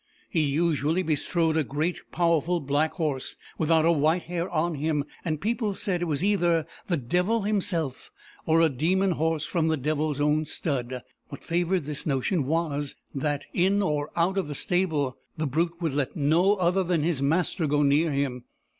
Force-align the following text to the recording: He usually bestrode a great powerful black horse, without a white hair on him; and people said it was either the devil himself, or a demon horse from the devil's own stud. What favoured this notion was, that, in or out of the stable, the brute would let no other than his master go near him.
He 0.31 0.39
usually 0.39 1.03
bestrode 1.03 1.55
a 1.55 1.63
great 1.63 1.99
powerful 2.11 2.59
black 2.59 2.93
horse, 2.93 3.35
without 3.59 3.85
a 3.85 3.91
white 3.91 4.23
hair 4.23 4.49
on 4.49 4.73
him; 4.73 5.03
and 5.23 5.39
people 5.39 5.75
said 5.75 6.01
it 6.01 6.05
was 6.05 6.23
either 6.23 6.65
the 6.87 6.97
devil 6.97 7.43
himself, 7.43 8.09
or 8.47 8.61
a 8.61 8.69
demon 8.69 9.11
horse 9.11 9.45
from 9.45 9.67
the 9.67 9.77
devil's 9.77 10.19
own 10.19 10.47
stud. 10.47 11.03
What 11.29 11.43
favoured 11.43 11.83
this 11.83 12.07
notion 12.07 12.47
was, 12.47 12.95
that, 13.13 13.45
in 13.53 13.83
or 13.83 14.09
out 14.15 14.39
of 14.39 14.47
the 14.47 14.55
stable, 14.55 15.19
the 15.37 15.45
brute 15.45 15.79
would 15.81 15.93
let 15.93 16.15
no 16.15 16.55
other 16.55 16.83
than 16.83 17.03
his 17.03 17.21
master 17.21 17.67
go 17.67 17.83
near 17.83 18.11
him. 18.11 18.45